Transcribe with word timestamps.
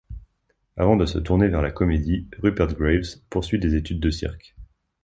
Avant 0.77 0.95
de 0.97 1.05
se 1.05 1.19
tourner 1.19 1.47
vers 1.47 1.61
la 1.61 1.69
comédie, 1.69 2.27
Rupert 2.39 2.73
Graves 2.73 3.19
poursuit 3.29 3.59
des 3.59 3.75
études 3.75 3.99
de 3.99 4.09
cirque. 4.09 4.55